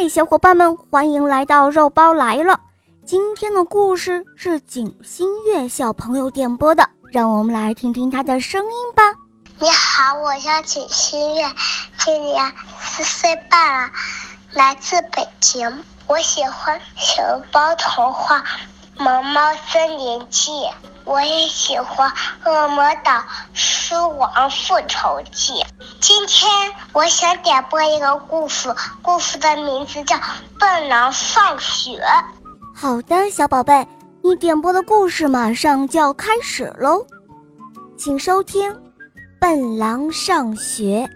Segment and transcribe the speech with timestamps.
[0.00, 2.60] 嗨，小伙伴们，欢迎来到肉包来了。
[3.04, 9.02] 今天的故事是景新月小朋友点播的，让我们来听听他的声音吧。
[9.58, 11.44] 你好，我叫景新月，
[11.98, 13.90] 今年四岁半了，
[14.52, 15.84] 来自北京。
[16.06, 18.38] 我喜欢小包童话
[19.02, 20.52] 《萌猫森林记》，
[21.04, 22.08] 我也喜欢
[22.48, 25.54] 《恶魔岛狮王复仇记》。
[26.00, 26.48] 今天
[26.98, 30.16] 我想点播一个故事，故事的名字叫
[30.58, 31.92] 《笨狼上学》。
[32.74, 33.86] 好的，小宝贝，
[34.20, 37.06] 你点播的故事马上就要开始喽，
[37.96, 38.68] 请收听
[39.38, 41.08] 《笨狼上学》。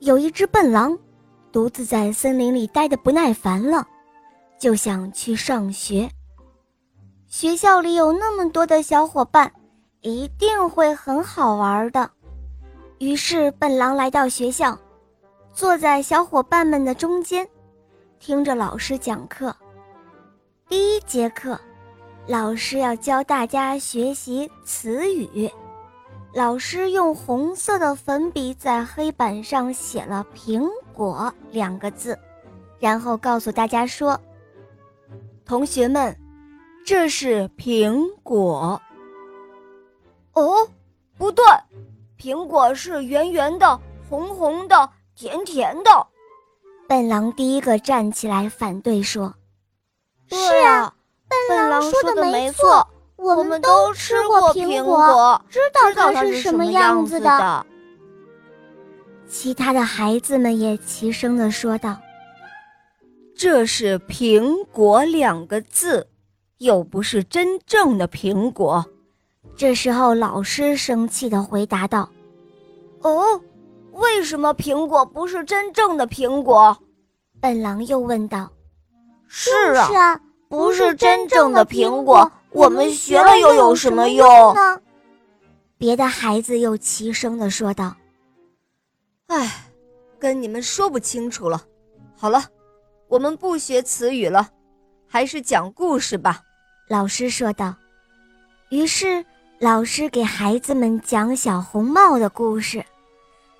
[0.00, 0.98] 有一只笨狼，
[1.52, 3.86] 独自在森林里待得不耐烦了，
[4.58, 6.08] 就想去上学。
[7.28, 9.52] 学校里有那么多的小伙伴。
[10.02, 12.10] 一定会很好玩的。
[12.98, 14.76] 于是，笨狼来到学校，
[15.52, 17.48] 坐在小伙伴们的中间，
[18.18, 19.54] 听着老师讲课。
[20.68, 21.58] 第一节课，
[22.26, 25.48] 老师要教大家学习词语。
[26.34, 32.18] 老师用红色的粉笔在黑板上写了“苹果”两个字，
[32.80, 34.18] 然后告诉大家说
[35.44, 36.16] ：“同学们，
[36.84, 38.80] 这是苹果。”
[40.34, 40.68] 哦，
[41.18, 41.44] 不对，
[42.18, 46.06] 苹果是圆圆的、红红的、甜甜的。
[46.88, 49.34] 笨狼第一个站起来反对说
[50.30, 50.94] ：“是啊，
[51.48, 57.66] 笨狼说的没错，我们都吃过苹果，知道它是什么样子的。”
[59.28, 61.96] 其他的孩子们也齐声的说道
[63.34, 66.08] ：“这是‘苹果’两个字，
[66.58, 68.84] 又不是真正的苹果。”
[69.56, 72.08] 这时候，老师生气的回答道
[73.00, 73.40] ：“哦，
[73.92, 76.76] 为什么苹果不是真正的苹果？”
[77.40, 78.50] 笨狼又问道。
[79.28, 84.80] “是啊，是啊不是真正的苹果，我们学了又有什么用呢？”
[85.78, 87.94] 别的孩子又齐声的说道
[89.28, 89.70] ：“哎，
[90.18, 91.62] 跟你们说不清楚了。
[92.16, 92.44] 好了，
[93.08, 94.48] 我们不学词语了，
[95.06, 96.40] 还是讲故事吧。”
[96.88, 97.74] 老师说道。
[98.70, 99.24] 于是。
[99.62, 102.84] 老师给孩子们讲小红帽的故事，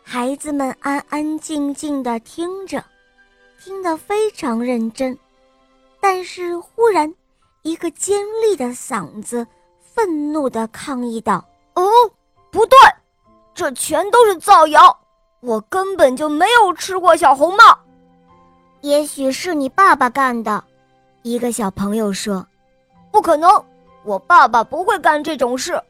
[0.03, 2.85] 孩子们安安静静地听着，
[3.63, 5.17] 听得非常认真。
[6.01, 7.15] 但是忽然，
[7.63, 9.47] 一个尖利的嗓子
[9.81, 11.45] 愤怒地抗议道
[11.77, 11.89] ：“哦，
[12.51, 12.77] 不对，
[13.55, 14.99] 这全都是造谣！
[15.39, 17.79] 我根本就没有吃过小红帽。
[18.81, 20.65] 也许是你爸爸干的。”
[21.23, 22.45] 一个小朋友说
[23.13, 23.49] ：“不可能，
[24.03, 25.81] 我爸爸不会干这种事。”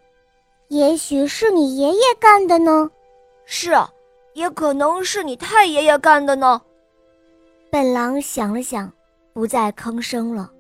[0.72, 2.91] 也许是你爷爷干的呢，
[3.44, 3.91] 是啊，
[4.33, 6.59] 也可能是你太爷爷干的呢。
[7.71, 8.91] 笨狼想了想，
[9.34, 10.50] 不再吭声了，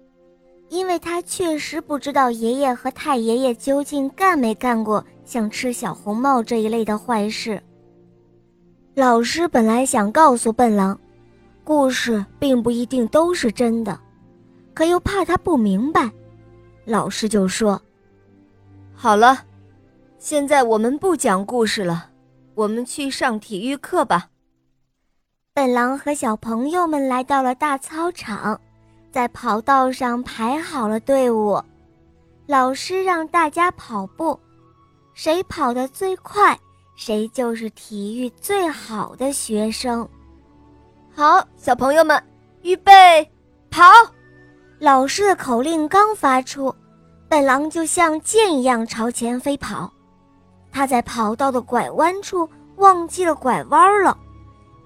[0.68, 7.62] 因为他确实不知道爷爷和太爷爷究竟干没干过像吃小红帽这一类的坏事。
[8.94, 11.00] 老师本来想告诉笨狼，
[11.64, 13.98] 故事并不一定都是真的，
[14.74, 16.12] 可又怕他不明白，
[16.84, 17.80] 老师就说
[18.92, 19.44] ：“好了。”
[20.24, 22.08] 现在我们不讲故事了，
[22.54, 24.28] 我们去上体育课吧。
[25.52, 28.58] 笨狼和小朋友们来到了大操场，
[29.10, 31.60] 在跑道上排好了队伍。
[32.46, 34.38] 老师让大家跑步，
[35.12, 36.56] 谁跑得最快，
[36.94, 40.08] 谁就是体育最好的学生。
[41.12, 42.22] 好，小朋友们，
[42.62, 43.28] 预备，
[43.72, 43.82] 跑！
[44.78, 46.72] 老师的口令刚发出，
[47.28, 49.92] 笨狼就像箭一样朝前飞跑。
[50.72, 54.16] 他在跑道的拐弯处忘记了拐弯了，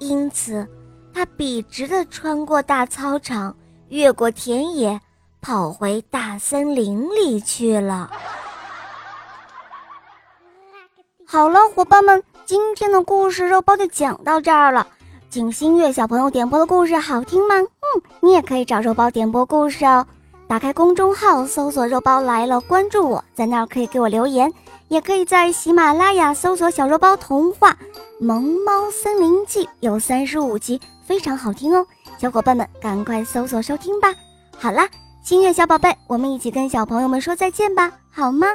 [0.01, 0.67] 因此
[1.15, 3.55] 他笔直地穿过大操场，
[3.89, 5.01] 越过田野，
[5.41, 8.11] 跑回大森林里去了。
[11.25, 14.87] 好了，伙伴们，今天的故事肉包就讲到这儿了。
[15.31, 17.55] 景新月小朋友点播的故事好听吗？
[17.57, 20.07] 嗯，你也可以找肉包点播故事哦。
[20.49, 24.53] 打开公众号，搜索“肉包来了”，关注我，在那儿可以给我留言。
[24.89, 27.73] 也可以在喜马拉雅搜索“小肉包童话
[28.21, 31.87] 《萌猫森林记》，有三十五集，非常好听哦！
[32.19, 34.15] 小伙伴们赶快搜索收听吧！
[34.59, 34.89] 好啦，
[35.23, 38.47] 心月小宝贝，我们一起跟小朋友们说再见吧，好吗？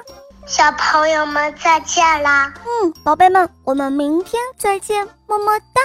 [0.47, 2.53] 小朋友们再见啦！
[2.65, 5.81] 嗯，宝贝们，我们明天再见，么么哒。